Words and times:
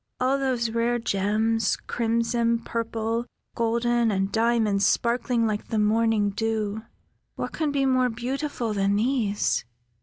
"All 0.19 0.39
those 0.39 0.71
rare 0.71 0.97
gems, 0.97 1.77
crimson, 1.77 2.57
purple, 2.63 3.27
golden, 3.53 4.09
and 4.09 4.31
diamonds 4.31 4.83
sparkling 4.83 5.45
like 5.45 5.67
the 5.67 5.77
morning 5.77 6.31
dew. 6.31 6.81
What 7.35 7.51
can 7.51 7.71
be 7.71 7.85
more 7.85 8.09
beautiful 8.09 8.73
than 8.73 8.95
these?" 8.95 9.63